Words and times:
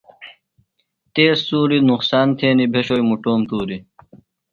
تیز 1.13 1.37
سُوری 1.47 1.79
نقصان 1.89 2.27
تھینیۡ، 2.37 2.71
بھیۡشوئی 2.71 3.03
مُٹوم 3.09 3.39
تُوری 3.49 3.77